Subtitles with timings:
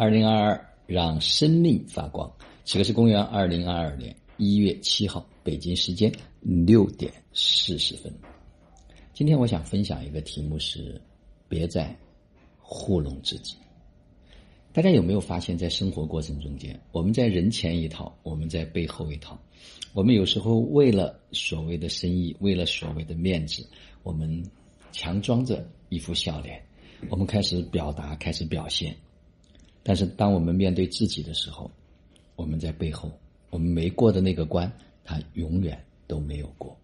[0.00, 2.32] 二零二二，让生命发光。
[2.64, 8.14] 此刻是公元二零二二年一月七号，北京时间六点四十分。
[9.12, 11.02] 今天我想分享一个题目是：
[11.48, 11.92] 别再
[12.60, 13.56] 糊弄自己。
[14.72, 19.36] 大家有没有发现，在生活过程中间，我们在人前一套，我们在背后一套。
[19.94, 23.66] 我们有时候为了所谓的生意，为了所谓的面子，
[24.04, 24.40] 我们
[24.92, 26.64] 强装着一副笑脸，
[27.10, 28.94] 我们开始表达，开始表现。
[29.82, 31.70] 但是，当我们面对自己的时候，
[32.36, 33.10] 我们在背后，
[33.50, 34.70] 我们没过的那个关，
[35.04, 36.76] 他永远都没有过。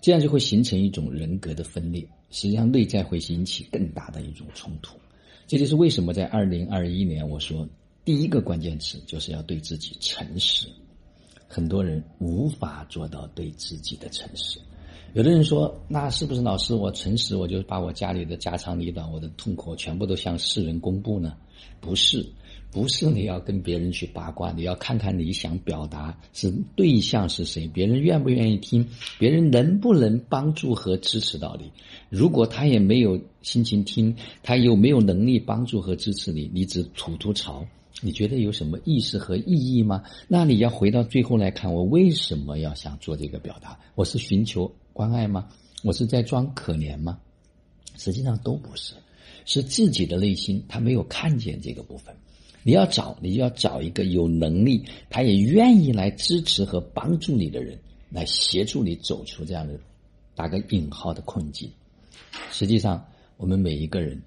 [0.00, 4.96] 这样就会形成一种人格的分裂，实际上内在会引起更大的一种冲突。
[5.46, 7.68] 这就是为什么在二零二一年，我说
[8.04, 10.68] 第一个关键词就是要对自己诚实。
[11.48, 14.60] 很多人无法做到对自己的诚实。
[15.12, 16.72] 有的人说：“那是不是老师？
[16.72, 21.34] 我诚实，我就把我家里的家长里短、我的痛苦全部都向世人公布呢？”
[21.80, 22.24] 不是，
[22.70, 28.86] 不是你要跟别人去八卦，你要看看你想表达是对象是谁，别人愿不愿意听，
[29.18, 31.70] 别人能不能帮助和支持到你。
[32.08, 36.50] 如果他也没有心情听，他有没有能力帮助和支持你？
[36.54, 37.66] 你只吐吐槽。
[38.02, 40.02] 你觉得有什么意思和意义吗？
[40.26, 43.78] 那你要回到最后来看，我为什么要想做这个表达？
[43.94, 45.48] 我是寻求关爱吗？
[45.82, 47.18] 我是在装可怜吗？
[47.96, 48.92] 实际上都不是，
[49.46, 52.14] 是自己的内心他没有看见这个部分。
[52.62, 57.78] 你要找，你就要找一个有能力，他也愿意来支持和帮助你的人，
[58.10, 59.72] 来协助你走出这样的
[60.34, 61.70] 打个引号的困境。
[62.52, 63.02] 实际上，
[63.38, 64.20] 我们每一个人。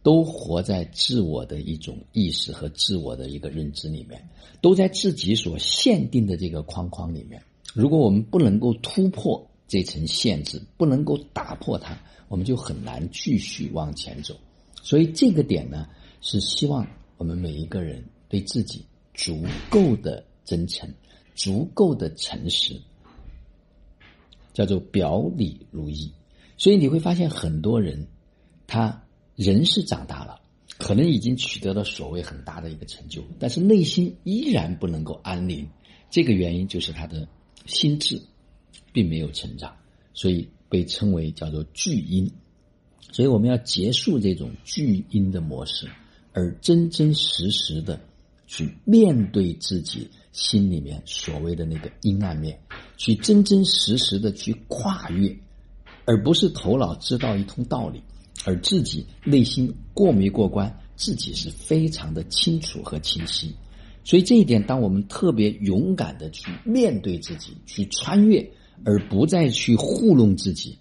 [0.00, 4.26] 都活在自我的一种意识和自我的一个认知里面，
[4.62, 7.42] 都在自己所限定的这个框框里面。
[7.74, 14.34] 如果我们不能够突破这层限制，不能够打破它，我们就很难继续往前走。
[14.82, 15.86] 所以这个点呢，
[16.20, 16.84] 是希望
[17.16, 20.92] 我们每一个人对自己足够的真诚，
[21.36, 22.80] 足够的诚实，
[24.52, 26.12] 叫做表里如一。
[26.56, 28.08] 所以你会发现很多人，
[28.66, 29.04] 他。
[29.36, 30.40] 人是长大了，
[30.78, 35.64] 可能已经取得了所谓很大的一个成就，但是内心依然不能够安宁。
[36.10, 37.28] 这个原因就是他的
[37.64, 38.20] 心智
[38.92, 39.74] 并没有成长，
[40.14, 42.30] 所以被称为叫做巨婴。
[43.10, 45.88] 所以我们要结束这种巨婴的模式，
[46.32, 47.98] 而真真实实的
[48.46, 52.60] 去面对自己心里面所谓的那个阴暗面，
[52.96, 55.34] 去真真实实的去跨越，
[56.04, 58.02] 而不是头脑知道一通道理。
[58.44, 63.52] 而自己内心过没过关，自己是非常的清楚和清晰。
[64.04, 68.48] 所以这一点，当我们特别勇敢的去面对自己，去穿越，
[68.84, 70.78] 而不再去糊弄自己。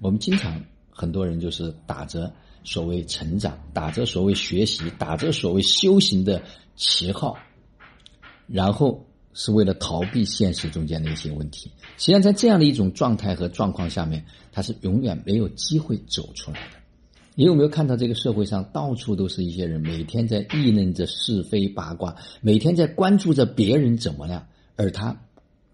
[0.00, 2.32] 我们经常很多人就是打着
[2.64, 6.42] 所谓成长，打着所谓学习，打着所谓修行的
[6.76, 7.36] 旗号，
[8.46, 11.70] 然后是为了逃避现实中间的一些问题。
[11.96, 16.76] 实际上，在这样的一种状态和状况下面，他是永远没有机会走出来的。
[17.34, 24.44] 你有没有看到这个社会上到处都是一些人，每天在议论着是非八卦，每天在关注着别人怎么样，
[24.74, 25.16] 而他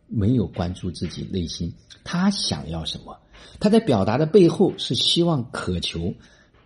[0.09, 1.73] 没有关注自己内心，
[2.05, 3.19] 他想要什么？
[3.61, 6.15] 他在表达的背后是希望渴求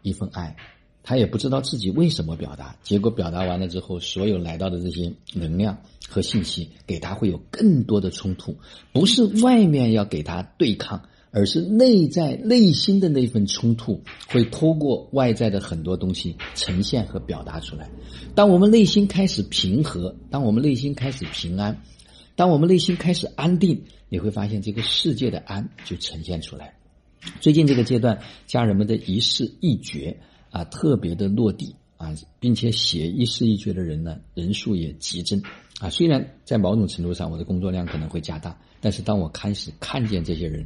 [0.03, 0.57] 一份爱，
[1.03, 5.79] 他也不知道自己为什么表达，结果表达完了之后，所有来到的这些能量
[6.09, 8.57] 和信息给他会有更多的冲突，
[8.93, 11.03] 不是外面要给他对抗。
[11.31, 17.91] 而是内在内心的那份冲突，会通过外在的很多东西呈现和表达出来。
[18.35, 21.83] 当我们内心开始平和，当我们内心开始平安，
[22.39, 26.73] 当我们内心开始安定，你会发现这个世界的安就呈现出来。
[27.41, 30.17] 最近这个阶段，家人们的一事一绝
[30.51, 35.43] 啊，特别的落地啊，并且写一事一绝的人呢，人数也急增
[35.81, 35.91] 啊。
[35.91, 40.65] 虽然在某种程度上，我的工作量可能会加大，但是当我开始看见这些人。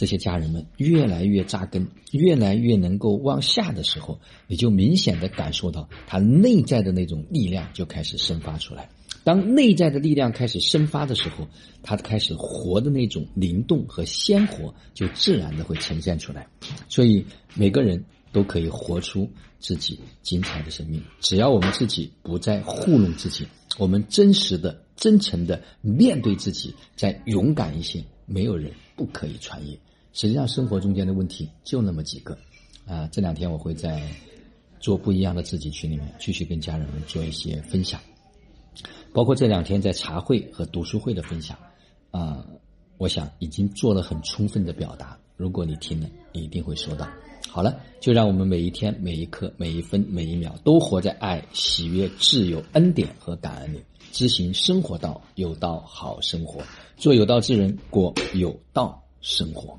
[0.00, 8.88] 这些家人们越来越扎根，越来越能够往下的时候，你就明显的感受到他内在的那种力量就开始生发出来。
[9.24, 11.46] 当内在的力量开始生发的时候，
[11.82, 16.46] 他开始活的那种灵动和鲜活就自然的会呈现出来。
[16.88, 23.46] 所以每个人都可以活出自己精彩的生命，只要我们自己不再糊弄自己，
[23.76, 29.78] 我们真实的、真诚的面对自己，再勇敢一些，没有人不可以穿越。
[30.12, 32.36] 实际上，生活中间的问题就那么几个，
[32.86, 34.02] 啊，这两天我会在
[34.80, 38.00] 做不一样的自己群里面继续跟家人们做一些分享，
[39.12, 41.56] 包括这两天在茶会和读书会的分享，
[42.10, 42.44] 啊，
[42.98, 45.16] 我想已经做了很充分的表达。
[45.36, 47.08] 如果你听了，你一定会收到。
[47.48, 56.62] 好了，就让我们每一天、每一刻、每一分、每一秒都活在爱、喜悦、自由、恩典和感恩里，执行生活道，有道好生活，
[56.96, 59.78] 做有道之人，过有道生活。